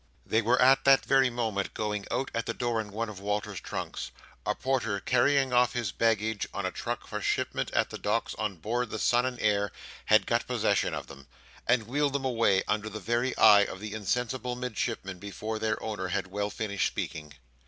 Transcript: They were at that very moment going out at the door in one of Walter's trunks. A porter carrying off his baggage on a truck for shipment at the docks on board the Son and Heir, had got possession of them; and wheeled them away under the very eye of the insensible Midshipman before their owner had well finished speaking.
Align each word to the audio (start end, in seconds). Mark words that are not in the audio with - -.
They 0.25 0.41
were 0.41 0.59
at 0.59 0.83
that 0.85 1.05
very 1.05 1.29
moment 1.29 1.75
going 1.75 2.07
out 2.09 2.31
at 2.33 2.47
the 2.47 2.55
door 2.55 2.81
in 2.81 2.91
one 2.91 3.07
of 3.07 3.19
Walter's 3.19 3.59
trunks. 3.59 4.09
A 4.47 4.55
porter 4.55 4.99
carrying 4.99 5.53
off 5.53 5.73
his 5.73 5.91
baggage 5.91 6.47
on 6.55 6.65
a 6.65 6.71
truck 6.71 7.05
for 7.05 7.21
shipment 7.21 7.69
at 7.73 7.91
the 7.91 7.99
docks 7.99 8.33
on 8.39 8.55
board 8.55 8.89
the 8.89 8.97
Son 8.97 9.27
and 9.27 9.39
Heir, 9.39 9.71
had 10.05 10.25
got 10.25 10.47
possession 10.47 10.95
of 10.95 11.05
them; 11.05 11.27
and 11.67 11.83
wheeled 11.85 12.13
them 12.13 12.25
away 12.25 12.63
under 12.67 12.89
the 12.89 12.99
very 12.99 13.37
eye 13.37 13.61
of 13.65 13.79
the 13.79 13.93
insensible 13.93 14.55
Midshipman 14.55 15.19
before 15.19 15.59
their 15.59 15.77
owner 15.83 16.07
had 16.07 16.25
well 16.25 16.49
finished 16.49 16.87
speaking. 16.87 17.33